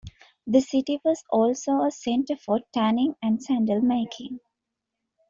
The 0.47 0.61
city 0.61 0.99
was 1.05 1.23
also 1.29 1.83
a 1.83 1.91
center 1.91 2.35
for 2.35 2.59
tanning 2.73 3.15
and 3.21 3.39
sandal 3.39 3.81
making. 3.81 4.39